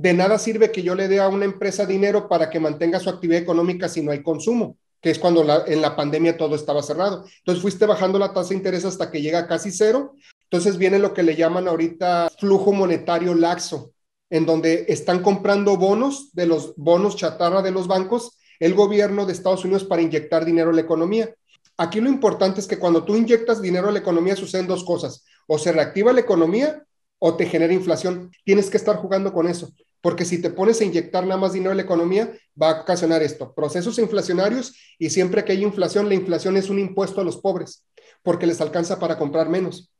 de 0.00 0.14
nada 0.14 0.38
sirve 0.38 0.72
que 0.72 0.82
yo 0.82 0.94
le 0.94 1.08
dé 1.08 1.20
a 1.20 1.28
una 1.28 1.44
empresa 1.44 1.84
dinero 1.84 2.26
para 2.26 2.48
que 2.48 2.58
mantenga 2.58 2.98
su 2.98 3.10
actividad 3.10 3.42
económica 3.42 3.86
si 3.86 4.00
no 4.00 4.12
hay 4.12 4.22
consumo, 4.22 4.78
que 4.98 5.10
es 5.10 5.18
cuando 5.18 5.44
en 5.66 5.82
la 5.82 5.94
pandemia 5.94 6.38
todo 6.38 6.54
estaba 6.54 6.82
cerrado. 6.82 7.26
Entonces 7.40 7.60
fuiste 7.60 7.84
bajando 7.84 8.18
la 8.18 8.32
tasa 8.32 8.48
de 8.48 8.54
interés 8.54 8.86
hasta 8.86 9.10
que 9.10 9.20
llega 9.20 9.40
a 9.40 9.46
casi 9.46 9.70
cero. 9.70 10.14
Entonces 10.44 10.78
viene 10.78 10.98
lo 10.98 11.12
que 11.12 11.22
le 11.22 11.36
llaman 11.36 11.68
ahorita 11.68 12.30
flujo 12.38 12.72
monetario 12.72 13.34
laxo, 13.34 13.92
en 14.30 14.46
donde 14.46 14.86
están 14.88 15.20
comprando 15.20 15.76
bonos 15.76 16.32
de 16.32 16.46
los 16.46 16.74
bonos 16.76 17.16
chatarra 17.16 17.60
de 17.60 17.70
los 17.70 17.86
bancos, 17.86 18.38
el 18.58 18.72
gobierno 18.72 19.26
de 19.26 19.34
Estados 19.34 19.66
Unidos 19.66 19.84
para 19.84 20.00
inyectar 20.00 20.46
dinero 20.46 20.70
a 20.70 20.72
la 20.72 20.80
economía. 20.80 21.34
Aquí 21.76 22.00
lo 22.00 22.08
importante 22.08 22.60
es 22.60 22.66
que 22.66 22.78
cuando 22.78 23.04
tú 23.04 23.16
inyectas 23.16 23.60
dinero 23.60 23.88
a 23.88 23.92
la 23.92 23.98
economía 23.98 24.34
suceden 24.34 24.66
dos 24.66 24.82
cosas, 24.82 25.26
o 25.46 25.58
se 25.58 25.72
reactiva 25.72 26.14
la 26.14 26.20
economía 26.20 26.82
o 27.18 27.36
te 27.36 27.44
genera 27.44 27.74
inflación. 27.74 28.30
Tienes 28.46 28.70
que 28.70 28.78
estar 28.78 28.96
jugando 28.96 29.34
con 29.34 29.46
eso 29.46 29.70
porque 30.00 30.24
si 30.24 30.40
te 30.40 30.50
pones 30.50 30.80
a 30.80 30.84
inyectar 30.84 31.26
nada 31.26 31.40
más 31.40 31.52
dinero 31.52 31.72
en 31.72 31.78
la 31.78 31.82
economía, 31.82 32.32
va 32.60 32.70
a 32.70 32.80
ocasionar 32.82 33.22
esto, 33.22 33.54
procesos 33.54 33.98
inflacionarios 33.98 34.74
y 34.98 35.10
siempre 35.10 35.44
que 35.44 35.52
hay 35.52 35.62
inflación, 35.62 36.08
la 36.08 36.14
inflación 36.14 36.56
es 36.56 36.70
un 36.70 36.78
impuesto 36.78 37.20
a 37.20 37.24
los 37.24 37.38
pobres, 37.38 37.86
porque 38.22 38.46
les 38.46 38.60
alcanza 38.60 38.98
para 38.98 39.18
comprar 39.18 39.48
menos. 39.48 39.92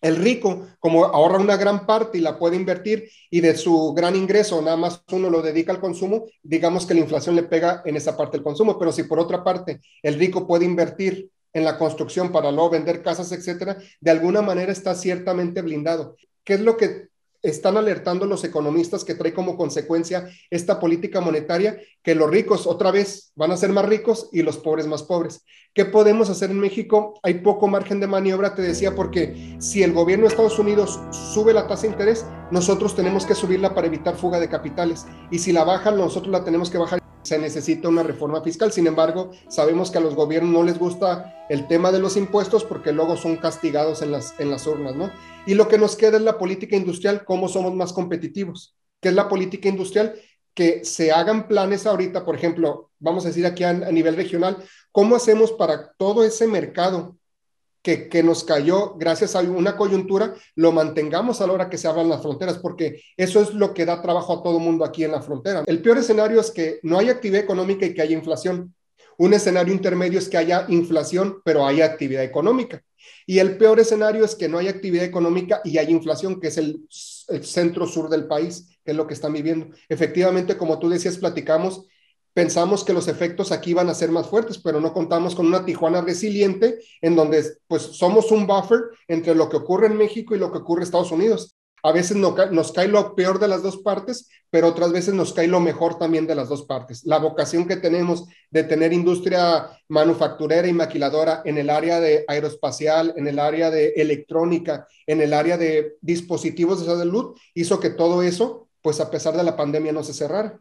El 0.00 0.16
rico, 0.16 0.66
como 0.80 1.06
ahorra 1.06 1.38
una 1.38 1.56
gran 1.56 1.86
parte 1.86 2.18
y 2.18 2.20
la 2.20 2.38
puede 2.38 2.56
invertir 2.56 3.08
y 3.30 3.40
de 3.40 3.56
su 3.56 3.94
gran 3.94 4.14
ingreso 4.14 4.60
nada 4.60 4.76
más 4.76 5.02
uno 5.10 5.30
lo 5.30 5.40
dedica 5.40 5.72
al 5.72 5.80
consumo, 5.80 6.26
digamos 6.42 6.84
que 6.84 6.92
la 6.92 7.00
inflación 7.00 7.34
le 7.36 7.44
pega 7.44 7.80
en 7.86 7.96
esa 7.96 8.14
parte 8.14 8.36
del 8.36 8.44
consumo, 8.44 8.78
pero 8.78 8.92
si 8.92 9.04
por 9.04 9.18
otra 9.18 9.42
parte 9.42 9.80
el 10.02 10.18
rico 10.18 10.46
puede 10.46 10.66
invertir 10.66 11.30
en 11.54 11.64
la 11.64 11.78
construcción 11.78 12.32
para 12.32 12.50
luego 12.50 12.68
vender 12.70 13.02
casas, 13.02 13.32
etcétera, 13.32 13.78
de 14.00 14.10
alguna 14.10 14.42
manera 14.42 14.72
está 14.72 14.94
ciertamente 14.94 15.62
blindado. 15.62 16.16
¿Qué 16.42 16.54
es 16.54 16.60
lo 16.60 16.76
que 16.76 17.08
están 17.44 17.76
alertando 17.76 18.26
los 18.26 18.42
economistas 18.42 19.04
que 19.04 19.14
trae 19.14 19.32
como 19.32 19.56
consecuencia 19.56 20.28
esta 20.50 20.80
política 20.80 21.20
monetaria 21.20 21.78
que 22.02 22.14
los 22.14 22.30
ricos 22.30 22.66
otra 22.66 22.90
vez 22.90 23.32
van 23.36 23.52
a 23.52 23.56
ser 23.56 23.70
más 23.70 23.84
ricos 23.84 24.30
y 24.32 24.42
los 24.42 24.56
pobres 24.56 24.86
más 24.86 25.02
pobres. 25.02 25.44
¿Qué 25.74 25.84
podemos 25.84 26.30
hacer 26.30 26.50
en 26.50 26.60
México? 26.60 27.20
Hay 27.22 27.34
poco 27.34 27.68
margen 27.68 28.00
de 28.00 28.06
maniobra, 28.06 28.54
te 28.54 28.62
decía, 28.62 28.94
porque 28.94 29.56
si 29.58 29.82
el 29.82 29.92
gobierno 29.92 30.24
de 30.24 30.28
Estados 30.28 30.58
Unidos 30.58 31.00
sube 31.10 31.52
la 31.52 31.66
tasa 31.66 31.82
de 31.82 31.88
interés, 31.88 32.24
nosotros 32.50 32.96
tenemos 32.96 33.26
que 33.26 33.34
subirla 33.34 33.74
para 33.74 33.88
evitar 33.88 34.16
fuga 34.16 34.40
de 34.40 34.48
capitales. 34.48 35.04
Y 35.30 35.38
si 35.38 35.52
la 35.52 35.64
bajan, 35.64 35.96
nosotros 35.96 36.32
la 36.32 36.44
tenemos 36.44 36.70
que 36.70 36.78
bajar 36.78 37.03
se 37.24 37.38
necesita 37.38 37.88
una 37.88 38.02
reforma 38.02 38.42
fiscal. 38.42 38.70
Sin 38.70 38.86
embargo, 38.86 39.32
sabemos 39.48 39.90
que 39.90 39.98
a 39.98 40.00
los 40.00 40.14
gobiernos 40.14 40.52
no 40.52 40.62
les 40.62 40.78
gusta 40.78 41.46
el 41.48 41.66
tema 41.66 41.90
de 41.90 41.98
los 41.98 42.16
impuestos 42.16 42.64
porque 42.64 42.92
luego 42.92 43.16
son 43.16 43.36
castigados 43.38 44.02
en 44.02 44.12
las, 44.12 44.38
en 44.38 44.50
las 44.50 44.66
urnas, 44.66 44.94
¿no? 44.94 45.10
Y 45.46 45.54
lo 45.54 45.66
que 45.66 45.78
nos 45.78 45.96
queda 45.96 46.18
es 46.18 46.22
la 46.22 46.38
política 46.38 46.76
industrial, 46.76 47.24
cómo 47.24 47.48
somos 47.48 47.74
más 47.74 47.92
competitivos. 47.92 48.76
¿Qué 49.00 49.08
es 49.08 49.14
la 49.14 49.28
política 49.28 49.68
industrial? 49.68 50.14
Que 50.54 50.84
se 50.84 51.10
hagan 51.10 51.48
planes 51.48 51.86
ahorita, 51.86 52.24
por 52.24 52.36
ejemplo, 52.36 52.90
vamos 52.98 53.24
a 53.24 53.28
decir 53.28 53.44
aquí 53.44 53.64
a 53.64 53.72
nivel 53.72 54.16
regional, 54.16 54.56
¿cómo 54.92 55.16
hacemos 55.16 55.52
para 55.52 55.92
todo 55.94 56.24
ese 56.24 56.46
mercado 56.46 57.16
que, 57.84 58.08
que, 58.08 58.22
nos 58.22 58.44
cayó 58.44 58.94
gracias 58.96 59.36
a 59.36 59.40
una 59.40 59.76
coyuntura, 59.76 60.34
lo 60.56 60.72
mantengamos 60.72 61.40
a 61.40 61.46
la 61.46 61.52
hora 61.52 61.68
que 61.68 61.76
se 61.76 61.86
abran 61.86 62.08
las 62.08 62.22
fronteras, 62.22 62.58
porque 62.58 63.02
eso 63.14 63.42
es 63.42 63.52
lo 63.52 63.74
que 63.74 63.84
da 63.84 64.00
trabajo 64.00 64.32
a 64.32 64.42
todo 64.42 64.58
mundo 64.58 64.86
aquí 64.86 65.04
en 65.04 65.12
la 65.12 65.20
frontera. 65.20 65.62
El 65.66 65.82
peor 65.82 65.98
escenario 65.98 66.40
es 66.40 66.50
que 66.50 66.80
no 66.82 66.98
haya 66.98 67.12
actividad 67.12 67.42
económica 67.42 67.84
y 67.84 67.92
que 67.92 68.00
haya 68.00 68.16
inflación. 68.16 68.74
Un 69.18 69.34
escenario 69.34 69.74
intermedio 69.74 70.18
es 70.18 70.30
que 70.30 70.38
haya 70.38 70.64
inflación, 70.70 71.42
pero 71.44 71.66
haya 71.66 71.84
actividad 71.84 72.24
económica. 72.24 72.82
Y 73.26 73.38
el 73.38 73.58
peor 73.58 73.78
escenario 73.78 74.24
es 74.24 74.34
que 74.34 74.48
no 74.48 74.56
haya 74.56 74.70
actividad 74.70 75.04
económica 75.04 75.60
y 75.62 75.76
haya 75.76 75.90
inflación, 75.90 76.40
que 76.40 76.48
es 76.48 76.56
el, 76.56 76.88
el 77.28 77.44
centro 77.44 77.86
sur 77.86 78.08
del 78.08 78.26
país, 78.26 78.66
que 78.82 78.92
es 78.92 78.96
lo 78.96 79.06
que 79.06 79.12
están 79.12 79.34
viviendo. 79.34 79.68
Efectivamente, 79.90 80.56
como 80.56 80.78
tú 80.78 80.88
decías, 80.88 81.18
platicamos, 81.18 81.86
pensamos 82.34 82.84
que 82.84 82.92
los 82.92 83.08
efectos 83.08 83.52
aquí 83.52 83.72
van 83.72 83.88
a 83.88 83.94
ser 83.94 84.10
más 84.10 84.28
fuertes, 84.28 84.58
pero 84.58 84.80
no 84.80 84.92
contamos 84.92 85.34
con 85.34 85.46
una 85.46 85.64
Tijuana 85.64 86.02
resiliente 86.02 86.80
en 87.00 87.16
donde 87.16 87.44
pues 87.68 87.82
somos 87.82 88.30
un 88.32 88.46
buffer 88.46 88.80
entre 89.08 89.34
lo 89.34 89.48
que 89.48 89.56
ocurre 89.56 89.86
en 89.86 89.96
México 89.96 90.34
y 90.34 90.38
lo 90.38 90.52
que 90.52 90.58
ocurre 90.58 90.80
en 90.80 90.84
Estados 90.84 91.12
Unidos. 91.12 91.56
A 91.84 91.92
veces 91.92 92.16
no, 92.16 92.34
nos 92.50 92.72
cae 92.72 92.88
lo 92.88 93.14
peor 93.14 93.38
de 93.38 93.46
las 93.46 93.62
dos 93.62 93.76
partes, 93.76 94.30
pero 94.48 94.68
otras 94.68 94.90
veces 94.90 95.12
nos 95.12 95.34
cae 95.34 95.46
lo 95.46 95.60
mejor 95.60 95.98
también 95.98 96.26
de 96.26 96.34
las 96.34 96.48
dos 96.48 96.64
partes. 96.64 97.04
La 97.04 97.18
vocación 97.18 97.68
que 97.68 97.76
tenemos 97.76 98.24
de 98.50 98.64
tener 98.64 98.94
industria 98.94 99.68
manufacturera 99.88 100.66
y 100.66 100.72
maquiladora 100.72 101.42
en 101.44 101.58
el 101.58 101.68
área 101.68 102.00
de 102.00 102.24
aeroespacial, 102.26 103.12
en 103.18 103.28
el 103.28 103.38
área 103.38 103.70
de 103.70 103.88
electrónica, 103.96 104.88
en 105.06 105.20
el 105.20 105.34
área 105.34 105.58
de 105.58 105.98
dispositivos 106.00 106.80
de 106.80 106.86
salud, 106.86 107.36
hizo 107.52 107.78
que 107.78 107.90
todo 107.90 108.22
eso, 108.22 108.66
pues 108.80 108.98
a 109.00 109.10
pesar 109.10 109.36
de 109.36 109.44
la 109.44 109.54
pandemia, 109.54 109.92
no 109.92 110.02
se 110.02 110.14
cerrara. 110.14 110.58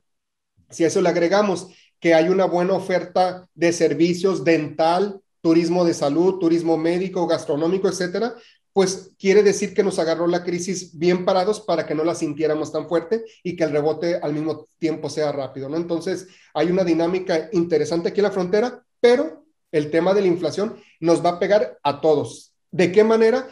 Si 0.73 0.83
a 0.83 0.87
eso 0.87 1.01
le 1.01 1.09
agregamos 1.09 1.67
que 1.99 2.13
hay 2.13 2.29
una 2.29 2.45
buena 2.45 2.73
oferta 2.73 3.47
de 3.53 3.71
servicios 3.71 4.43
dental, 4.43 5.21
turismo 5.41 5.85
de 5.85 5.93
salud, 5.93 6.39
turismo 6.39 6.77
médico, 6.77 7.27
gastronómico, 7.27 7.87
etcétera, 7.87 8.35
pues 8.73 9.11
quiere 9.19 9.43
decir 9.43 9.73
que 9.73 9.83
nos 9.83 9.99
agarró 9.99 10.25
la 10.25 10.43
crisis 10.43 10.97
bien 10.97 11.25
parados 11.25 11.61
para 11.61 11.85
que 11.85 11.93
no 11.93 12.03
la 12.03 12.15
sintiéramos 12.15 12.71
tan 12.71 12.89
fuerte 12.89 13.23
y 13.43 13.55
que 13.55 13.63
el 13.63 13.71
rebote 13.71 14.15
al 14.15 14.33
mismo 14.33 14.67
tiempo 14.79 15.09
sea 15.09 15.31
rápido, 15.31 15.69
¿no? 15.69 15.77
Entonces, 15.77 16.27
hay 16.55 16.71
una 16.71 16.83
dinámica 16.83 17.49
interesante 17.51 18.09
aquí 18.09 18.19
en 18.19 18.25
la 18.25 18.31
frontera, 18.31 18.83
pero 18.99 19.45
el 19.71 19.91
tema 19.91 20.13
de 20.13 20.21
la 20.21 20.27
inflación 20.27 20.75
nos 20.99 21.23
va 21.23 21.31
a 21.31 21.39
pegar 21.39 21.77
a 21.83 22.01
todos. 22.01 22.53
¿De 22.71 22.91
qué 22.91 23.03
manera? 23.03 23.47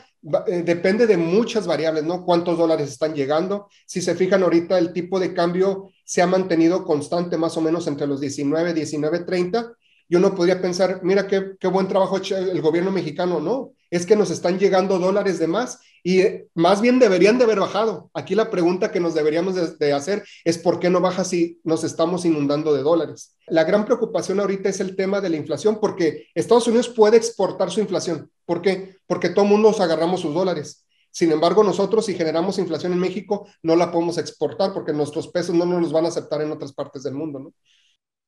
Eh, 0.48 0.64
depende 0.64 1.08
de 1.08 1.18
muchas 1.18 1.68
variables, 1.68 2.04
¿no? 2.04 2.24
Cuántos 2.26 2.58
dólares 2.58 2.90
están 2.90 3.14
llegando. 3.14 3.70
Si 3.86 4.02
se 4.02 4.16
fijan 4.16 4.44
ahorita, 4.44 4.78
el 4.78 4.94
tipo 4.94 5.20
de 5.20 5.34
cambio 5.34 5.92
se 6.12 6.22
ha 6.22 6.28
mantenido 6.28 6.84
constante 6.84 7.38
más 7.38 7.56
o 7.56 7.62
menos 7.62 7.88
entre 7.88 8.06
los 8.06 8.20
19, 8.20 8.74
19, 8.74 9.20
30 9.20 9.72
y 10.10 10.18
uno 10.18 10.36
podría 10.36 10.62
pensar, 10.62 11.00
mira 11.04 11.26
qué, 11.26 11.54
qué 11.58 11.70
buen 11.70 11.88
trabajo 11.88 12.18
el 12.18 12.62
gobierno 12.62 12.92
mexicano, 12.92 13.40
no, 13.40 13.72
es 13.90 14.06
que 14.06 14.18
nos 14.18 14.30
están 14.30 14.60
llegando 14.60 15.00
dólares 15.00 15.40
de 15.40 15.48
más 15.48 15.80
y 16.04 16.20
eh, 16.20 16.50
más 16.54 16.82
bien 16.82 17.00
deberían 17.00 17.38
de 17.38 17.46
haber 17.46 17.62
bajado. 17.62 18.12
Aquí 18.14 18.36
la 18.36 18.50
pregunta 18.50 18.92
que 18.92 19.00
nos 19.00 19.14
deberíamos 19.14 19.80
de, 19.80 19.94
hacer 19.94 20.26
es 20.44 20.58
por 20.58 20.82
qué 20.82 20.90
no 20.90 21.00
baja 21.00 21.24
si 21.24 21.62
nos 21.64 21.86
estamos 21.86 22.26
inundando 22.26 22.74
de 22.74 22.84
dólares. 22.84 23.38
La 23.48 23.64
gran 23.64 23.86
preocupación 23.86 24.42
ahorita 24.42 24.68
es 24.68 24.82
el 24.82 24.98
tema 24.98 25.22
de 25.22 25.30
la 25.30 25.38
inflación 25.38 25.80
porque 25.80 26.26
Estados 26.36 26.68
Unidos 26.68 26.90
puede 26.90 27.16
exportar 27.16 27.72
su 27.72 27.80
inflación. 27.80 28.30
¿Por 28.46 28.62
qué? 28.62 28.98
Porque 29.08 29.30
todo 29.30 29.46
mundo 29.46 29.70
nos 29.70 29.80
agarramos 29.80 30.20
sus 30.20 30.34
dólares. 30.34 30.86
Sin 31.12 31.32
embargo, 31.32 31.64
nosotros 31.64 32.06
si 32.06 32.14
generamos 32.14 32.58
inflación 32.58 32.94
en 32.94 33.00
México, 33.00 33.48
no 33.64 33.76
la 33.76 33.92
podemos 33.92 34.18
exportar 34.18 34.74
porque 34.74 34.94
nuestros 34.94 35.28
pesos 35.28 35.54
no 35.54 35.66
nos 35.66 35.82
los 35.82 35.92
van 35.92 36.06
a 36.06 36.08
aceptar 36.08 36.42
en 36.42 36.52
otras 36.52 36.74
partes 36.74 37.04
del 37.04 37.14
mundo, 37.14 37.40
¿no? 37.40 37.54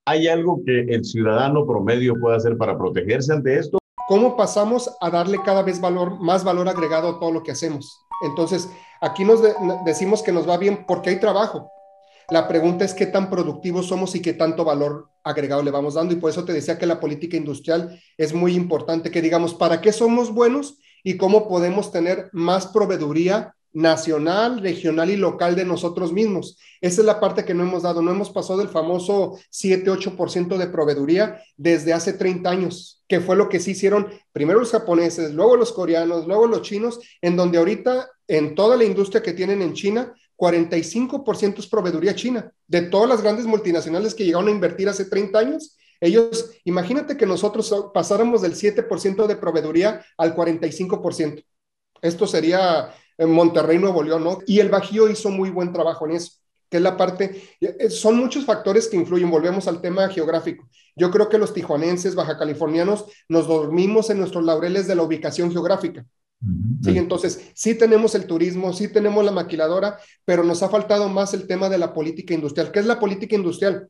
¿Hay 0.05 0.27
algo 0.27 0.61
que 0.65 0.81
el 0.81 1.05
ciudadano 1.05 1.65
promedio 1.65 2.19
pueda 2.19 2.35
hacer 2.35 2.57
para 2.57 2.77
protegerse 2.77 3.31
ante 3.31 3.57
esto? 3.57 3.77
¿Cómo 4.09 4.35
pasamos 4.35 4.91
a 4.99 5.09
darle 5.09 5.39
cada 5.45 5.63
vez 5.63 5.79
valor, 5.79 6.19
más 6.19 6.43
valor 6.43 6.67
agregado 6.67 7.07
a 7.07 7.19
todo 7.19 7.31
lo 7.31 7.41
que 7.41 7.53
hacemos? 7.53 8.01
Entonces, 8.25 8.69
aquí 8.99 9.23
nos 9.23 9.41
decimos 9.85 10.21
que 10.21 10.33
nos 10.33 10.47
va 10.47 10.57
bien 10.57 10.85
porque 10.85 11.09
hay 11.09 11.21
trabajo. 11.21 11.71
La 12.29 12.49
pregunta 12.49 12.83
es 12.83 12.93
qué 12.93 13.05
tan 13.05 13.29
productivos 13.29 13.87
somos 13.87 14.13
y 14.15 14.21
qué 14.21 14.33
tanto 14.33 14.65
valor 14.65 15.09
agregado 15.23 15.63
le 15.63 15.71
vamos 15.71 15.93
dando. 15.93 16.13
Y 16.13 16.17
por 16.17 16.31
eso 16.31 16.43
te 16.43 16.51
decía 16.51 16.77
que 16.77 16.85
la 16.85 16.99
política 16.99 17.37
industrial 17.37 17.97
es 18.17 18.33
muy 18.33 18.55
importante, 18.55 19.09
que 19.09 19.21
digamos, 19.21 19.53
¿para 19.53 19.79
qué 19.79 19.93
somos 19.93 20.33
buenos 20.33 20.79
y 21.03 21.17
cómo 21.17 21.47
podemos 21.47 21.91
tener 21.91 22.29
más 22.31 22.67
proveeduría 22.67 23.53
nacional, 23.73 24.61
regional 24.61 25.09
y 25.09 25.17
local 25.17 25.55
de 25.55 25.65
nosotros 25.65 26.13
mismos. 26.13 26.57
Esa 26.79 27.01
es 27.01 27.05
la 27.05 27.19
parte 27.19 27.43
que 27.43 27.55
no 27.55 27.63
hemos 27.63 27.83
dado. 27.83 28.01
No 28.01 28.11
hemos 28.11 28.29
pasado 28.29 28.59
del 28.59 28.69
famoso 28.69 29.39
7-8% 29.51 30.57
de 30.57 30.67
proveeduría 30.67 31.41
desde 31.57 31.91
hace 31.91 32.13
30 32.13 32.49
años, 32.49 33.03
que 33.07 33.19
fue 33.19 33.35
lo 33.35 33.49
que 33.49 33.59
sí 33.59 33.71
hicieron 33.71 34.07
primero 34.31 34.59
los 34.59 34.71
japoneses, 34.71 35.33
luego 35.33 35.57
los 35.57 35.71
coreanos, 35.71 36.27
luego 36.27 36.47
los 36.47 36.61
chinos, 36.61 36.99
en 37.21 37.35
donde 37.35 37.57
ahorita 37.57 38.09
en 38.27 38.55
toda 38.55 38.77
la 38.77 38.83
industria 38.83 39.23
que 39.23 39.33
tienen 39.33 39.61
en 39.61 39.73
China, 39.73 40.13
45% 40.37 41.59
es 41.59 41.67
proveeduría 41.67 42.15
china. 42.15 42.51
De 42.67 42.81
todas 42.81 43.09
las 43.09 43.21
grandes 43.21 43.45
multinacionales 43.45 44.13
que 44.13 44.25
llegaron 44.25 44.47
a 44.47 44.51
invertir 44.51 44.89
hace 44.89 45.05
30 45.05 45.39
años, 45.39 45.77
ellos, 46.03 46.51
imagínate 46.65 47.15
que 47.15 47.25
nosotros 47.25 47.73
pasáramos 47.93 48.41
del 48.41 48.55
7% 48.55 49.25
de 49.25 49.37
proveeduría 49.37 50.03
al 50.17 50.35
45%. 50.35 51.45
Esto 52.01 52.27
sería 52.27 52.93
en 53.17 53.31
Monterrey, 53.31 53.79
Nuevo 53.79 54.03
León, 54.03 54.25
¿no? 54.25 54.39
Y 54.45 54.59
el 54.59 54.67
Bajío 54.67 55.09
hizo 55.09 55.29
muy 55.29 55.49
buen 55.49 55.71
trabajo 55.71 56.05
en 56.05 56.17
eso, 56.17 56.33
que 56.69 56.75
es 56.75 56.83
la 56.83 56.97
parte, 56.97 57.41
eh, 57.61 57.89
son 57.89 58.17
muchos 58.17 58.43
factores 58.43 58.89
que 58.89 58.97
influyen, 58.97 59.31
volvemos 59.31 59.65
al 59.69 59.79
tema 59.79 60.09
geográfico. 60.09 60.67
Yo 60.93 61.09
creo 61.09 61.29
que 61.29 61.37
los 61.37 61.53
tijuanenses, 61.53 62.15
baja 62.15 62.37
californianos, 62.37 63.05
nos 63.29 63.47
dormimos 63.47 64.09
en 64.09 64.17
nuestros 64.17 64.43
laureles 64.43 64.87
de 64.87 64.95
la 64.95 65.03
ubicación 65.03 65.53
geográfica. 65.53 66.05
Sí, 66.83 66.97
entonces 66.97 67.51
sí 67.55 67.75
tenemos 67.75 68.13
el 68.15 68.27
turismo, 68.27 68.73
sí 68.73 68.89
tenemos 68.89 69.23
la 69.23 69.31
maquiladora, 69.31 69.97
pero 70.25 70.43
nos 70.43 70.61
ha 70.63 70.67
faltado 70.67 71.07
más 71.07 71.33
el 71.33 71.47
tema 71.47 71.69
de 71.69 71.77
la 71.77 71.93
política 71.93 72.33
industrial. 72.33 72.73
¿Qué 72.73 72.79
es 72.79 72.85
la 72.85 72.99
política 72.99 73.37
industrial? 73.37 73.87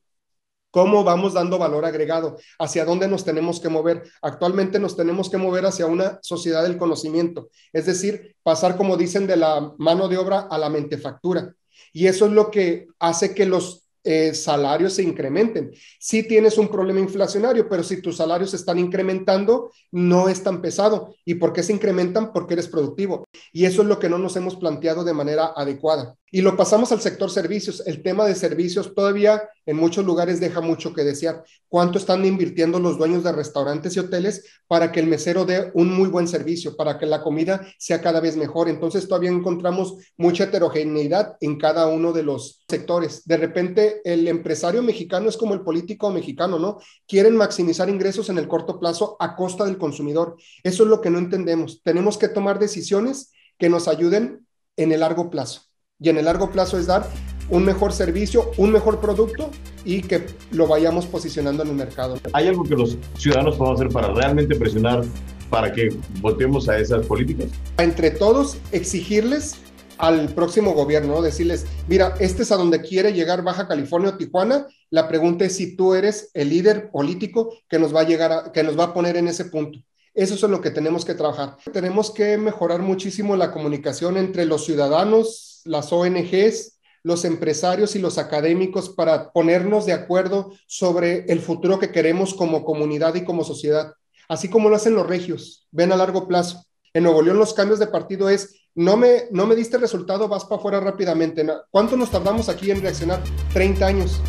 ¿Cómo 0.73 1.03
vamos 1.03 1.33
dando 1.33 1.59
valor 1.59 1.85
agregado? 1.85 2.37
¿Hacia 2.57 2.83
dónde 2.83 3.07
nos 3.07 3.23
tenemos 3.23 3.59
que 3.59 3.69
mover? 3.69 4.09
Actualmente 4.23 4.79
nos 4.79 4.97
tenemos 4.97 5.29
que 5.29 5.37
mover 5.37 5.67
hacia 5.67 5.85
una 5.85 6.17
sociedad 6.23 6.63
del 6.63 6.79
conocimiento, 6.79 7.49
es 7.71 7.85
decir, 7.85 8.35
pasar, 8.41 8.75
como 8.75 8.97
dicen, 8.97 9.27
de 9.27 9.37
la 9.37 9.71
mano 9.77 10.07
de 10.07 10.17
obra 10.17 10.47
a 10.49 10.57
la 10.57 10.71
mentefactura. 10.71 11.53
Y 11.93 12.07
eso 12.07 12.25
es 12.25 12.31
lo 12.31 12.49
que 12.49 12.87
hace 12.97 13.35
que 13.35 13.45
los 13.45 13.87
eh, 14.03 14.33
salarios 14.33 14.93
se 14.93 15.03
incrementen. 15.03 15.71
Si 15.99 16.27
tienes 16.27 16.57
un 16.57 16.69
problema 16.69 17.01
inflacionario, 17.01 17.69
pero 17.69 17.83
si 17.83 18.01
tus 18.01 18.17
salarios 18.17 18.55
están 18.55 18.79
incrementando, 18.79 19.71
no 19.91 20.27
es 20.27 20.41
tan 20.41 20.59
pesado. 20.59 21.13
¿Y 21.23 21.35
por 21.35 21.53
qué 21.53 21.61
se 21.61 21.73
incrementan? 21.73 22.33
Porque 22.33 22.55
eres 22.55 22.67
productivo. 22.67 23.25
Y 23.51 23.65
eso 23.65 23.83
es 23.83 23.87
lo 23.87 23.99
que 23.99 24.09
no 24.09 24.17
nos 24.17 24.35
hemos 24.37 24.55
planteado 24.55 25.03
de 25.03 25.13
manera 25.13 25.53
adecuada. 25.55 26.17
Y 26.35 26.41
lo 26.41 26.57
pasamos 26.57 26.91
al 26.91 26.99
sector 26.99 27.29
servicios. 27.29 27.83
El 27.85 28.01
tema 28.01 28.25
de 28.25 28.33
servicios 28.33 28.95
todavía 28.95 29.47
en 29.67 29.77
muchos 29.77 30.03
lugares 30.03 30.39
deja 30.39 30.61
mucho 30.61 30.91
que 30.91 31.03
desear. 31.03 31.43
¿Cuánto 31.69 31.99
están 31.99 32.25
invirtiendo 32.25 32.79
los 32.79 32.97
dueños 32.97 33.23
de 33.23 33.31
restaurantes 33.31 33.95
y 33.95 33.99
hoteles 33.99 34.43
para 34.65 34.91
que 34.91 34.99
el 34.99 35.05
mesero 35.05 35.45
dé 35.45 35.69
un 35.75 35.93
muy 35.93 36.09
buen 36.09 36.27
servicio, 36.27 36.75
para 36.75 36.97
que 36.97 37.05
la 37.05 37.21
comida 37.21 37.63
sea 37.77 38.01
cada 38.01 38.19
vez 38.19 38.35
mejor? 38.35 38.67
Entonces 38.67 39.07
todavía 39.07 39.29
encontramos 39.29 39.95
mucha 40.17 40.45
heterogeneidad 40.45 41.37
en 41.39 41.59
cada 41.59 41.85
uno 41.85 42.11
de 42.11 42.23
los 42.23 42.63
sectores. 42.67 43.27
De 43.27 43.37
repente 43.37 44.01
el 44.03 44.27
empresario 44.27 44.81
mexicano 44.81 45.29
es 45.29 45.37
como 45.37 45.53
el 45.53 45.61
político 45.61 46.09
mexicano, 46.09 46.57
¿no? 46.57 46.79
Quieren 47.07 47.37
maximizar 47.37 47.89
ingresos 47.89 48.29
en 48.29 48.39
el 48.39 48.47
corto 48.47 48.79
plazo 48.79 49.17
a 49.19 49.35
costa 49.35 49.65
del 49.65 49.77
consumidor. 49.77 50.35
Eso 50.63 50.81
es 50.81 50.89
lo 50.89 50.99
que 50.99 51.11
no 51.11 51.19
entendemos. 51.19 51.83
Tenemos 51.83 52.17
que 52.17 52.27
tomar 52.27 52.57
decisiones 52.57 53.31
que 53.59 53.69
nos 53.69 53.87
ayuden 53.87 54.47
en 54.77 54.91
el 54.93 55.01
largo 55.01 55.29
plazo. 55.29 55.72
Y 56.03 56.09
en 56.09 56.17
el 56.17 56.25
largo 56.25 56.51
plazo 56.51 56.77
es 56.77 56.85
dar 56.85 57.07
un 57.49 57.63
mejor 57.63 57.93
servicio, 57.93 58.51
un 58.57 58.73
mejor 58.73 58.99
producto 58.99 59.49
y 59.85 60.01
que 60.01 60.25
lo 60.51 60.67
vayamos 60.67 61.05
posicionando 61.05 61.63
en 61.63 61.69
el 61.69 61.75
mercado. 61.75 62.19
¿Hay 62.33 62.49
algo 62.49 62.65
que 62.65 62.75
los 62.75 62.97
ciudadanos 63.17 63.55
podamos 63.55 63.79
hacer 63.79 63.93
para 63.93 64.13
realmente 64.13 64.53
presionar 64.57 65.05
para 65.49 65.71
que 65.71 65.95
votemos 66.19 66.67
a 66.67 66.77
esas 66.77 67.05
políticas? 67.05 67.47
Entre 67.77 68.11
todos, 68.11 68.57
exigirles 68.73 69.55
al 69.97 70.27
próximo 70.27 70.73
gobierno, 70.73 71.21
decirles, 71.21 71.65
mira, 71.87 72.15
este 72.19 72.43
es 72.43 72.51
a 72.51 72.57
donde 72.57 72.81
quiere 72.81 73.13
llegar 73.13 73.41
Baja 73.41 73.69
California 73.69 74.09
o 74.09 74.17
Tijuana. 74.17 74.67
La 74.89 75.07
pregunta 75.07 75.45
es 75.45 75.55
si 75.55 75.77
tú 75.77 75.93
eres 75.93 76.31
el 76.33 76.49
líder 76.49 76.91
político 76.91 77.55
que 77.69 77.79
nos 77.79 77.95
va 77.95 78.01
a 78.01 78.05
llegar 78.05 78.31
a, 78.33 78.51
que 78.51 78.63
nos 78.63 78.77
va 78.77 78.85
a 78.85 78.93
poner 78.93 79.15
en 79.15 79.29
ese 79.29 79.45
punto. 79.45 79.79
Eso 80.13 80.35
es 80.35 80.41
lo 80.41 80.59
que 80.59 80.69
tenemos 80.69 81.05
que 81.05 81.13
trabajar. 81.13 81.55
Tenemos 81.71 82.11
que 82.11 82.37
mejorar 82.37 82.81
muchísimo 82.81 83.37
la 83.37 83.51
comunicación 83.51 84.17
entre 84.17 84.45
los 84.45 84.65
ciudadanos, 84.65 85.52
las 85.65 85.91
ONGs, 85.91 86.79
los 87.03 87.25
empresarios 87.25 87.95
y 87.95 87.99
los 87.99 88.17
académicos 88.17 88.89
para 88.89 89.31
ponernos 89.31 89.85
de 89.85 89.93
acuerdo 89.93 90.53
sobre 90.67 91.25
el 91.27 91.39
futuro 91.41 91.79
que 91.79 91.91
queremos 91.91 92.33
como 92.33 92.63
comunidad 92.63 93.15
y 93.15 93.25
como 93.25 93.43
sociedad, 93.43 93.93
así 94.29 94.49
como 94.49 94.69
lo 94.69 94.75
hacen 94.75 94.95
los 94.95 95.07
regios, 95.07 95.67
ven 95.71 95.91
a 95.91 95.97
largo 95.97 96.27
plazo. 96.27 96.63
En 96.93 97.03
Nuevo 97.03 97.21
León 97.21 97.39
los 97.39 97.53
cambios 97.53 97.79
de 97.79 97.87
partido 97.87 98.29
es, 98.29 98.55
no 98.75 98.97
me, 98.97 99.23
no 99.31 99.45
me 99.45 99.55
diste 99.55 99.77
resultado, 99.77 100.27
vas 100.27 100.45
para 100.45 100.59
afuera 100.59 100.79
rápidamente. 100.79 101.45
¿Cuánto 101.69 101.97
nos 101.97 102.09
tardamos 102.09 102.49
aquí 102.49 102.71
en 102.71 102.81
reaccionar? 102.81 103.21
30 103.53 103.85
años. 103.85 104.21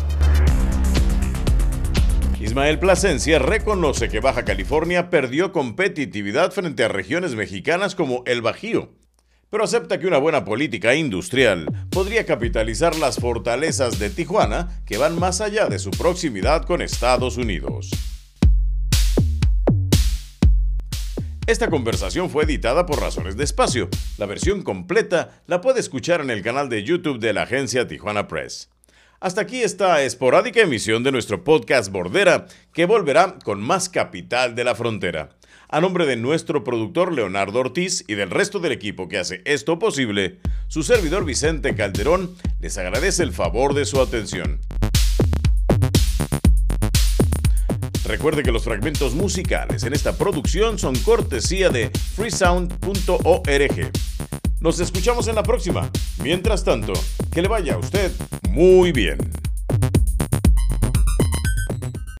Ismael 2.39 2.77
Plasencia 2.77 3.39
reconoce 3.39 4.09
que 4.09 4.19
Baja 4.19 4.45
California 4.45 5.09
perdió 5.09 5.51
competitividad 5.51 6.51
frente 6.51 6.83
a 6.83 6.87
regiones 6.89 7.33
mexicanas 7.33 7.95
como 7.95 8.21
el 8.27 8.43
Bajío, 8.43 8.93
pero 9.55 9.63
acepta 9.63 9.97
que 9.97 10.05
una 10.05 10.17
buena 10.17 10.43
política 10.43 10.95
industrial 10.95 11.87
podría 11.89 12.25
capitalizar 12.25 12.97
las 12.97 13.15
fortalezas 13.15 13.99
de 13.99 14.09
Tijuana 14.09 14.81
que 14.85 14.97
van 14.97 15.17
más 15.17 15.39
allá 15.39 15.67
de 15.67 15.79
su 15.79 15.91
proximidad 15.91 16.63
con 16.63 16.81
Estados 16.81 17.37
Unidos. 17.37 17.89
Esta 21.47 21.69
conversación 21.69 22.29
fue 22.29 22.43
editada 22.43 22.85
por 22.85 22.99
razones 22.99 23.37
de 23.37 23.45
espacio. 23.45 23.87
La 24.17 24.25
versión 24.25 24.61
completa 24.61 25.41
la 25.47 25.61
puede 25.61 25.79
escuchar 25.79 26.19
en 26.19 26.31
el 26.31 26.41
canal 26.41 26.67
de 26.67 26.83
YouTube 26.83 27.19
de 27.19 27.31
la 27.31 27.43
agencia 27.43 27.87
Tijuana 27.87 28.27
Press. 28.27 28.74
Hasta 29.19 29.41
aquí 29.41 29.63
esta 29.63 30.03
esporádica 30.03 30.61
emisión 30.61 31.03
de 31.03 31.11
nuestro 31.11 31.43
podcast 31.43 31.91
Bordera, 31.91 32.47
que 32.73 32.85
volverá 32.85 33.37
con 33.43 33.61
más 33.61 33.87
capital 33.87 34.55
de 34.55 34.63
la 34.65 34.75
frontera. 34.75 35.29
A 35.69 35.79
nombre 35.81 36.05
de 36.05 36.15
nuestro 36.15 36.63
productor 36.63 37.13
Leonardo 37.13 37.59
Ortiz 37.59 38.03
y 38.07 38.15
del 38.15 38.29
resto 38.29 38.59
del 38.59 38.73
equipo 38.73 39.07
que 39.07 39.17
hace 39.17 39.41
esto 39.45 39.79
posible, 39.79 40.39
su 40.67 40.83
servidor 40.83 41.25
Vicente 41.25 41.75
Calderón 41.75 42.35
les 42.59 42.77
agradece 42.77 43.23
el 43.23 43.31
favor 43.31 43.73
de 43.73 43.85
su 43.85 44.01
atención. 44.01 44.59
Recuerde 48.05 48.43
que 48.43 48.51
los 48.51 48.63
fragmentos 48.63 49.15
musicales 49.15 49.83
en 49.83 49.93
esta 49.93 50.17
producción 50.17 50.77
son 50.77 50.95
cortesía 50.99 51.69
de 51.69 51.89
freesound.org. 52.15 53.91
Nos 54.65 54.79
escuchamos 54.79 55.27
en 55.27 55.35
la 55.35 55.43
próxima. 55.43 55.91
Mientras 56.23 56.63
tanto, 56.63 56.93
que 57.31 57.43
le 57.43 57.47
vaya 57.47 57.75
a 57.75 57.77
usted 57.77 58.11
muy 58.49 58.91
bien. 58.91 59.19